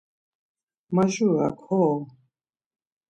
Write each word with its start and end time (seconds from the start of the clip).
Majurak, 0.95 1.57
Hooo… 1.67 1.95